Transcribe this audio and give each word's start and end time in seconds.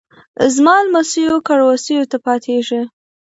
زما 0.55 0.75
لمسیو 0.85 1.35
کړوسیو 1.47 2.09
ته 2.11 2.17
پاتیږي 2.25 2.81